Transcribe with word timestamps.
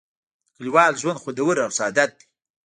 د 0.03 0.03
کلیوال 0.55 0.93
ژوند 1.01 1.21
خوندور 1.21 1.55
او 1.65 1.71
ساده 1.77 2.05
دی. 2.11 2.23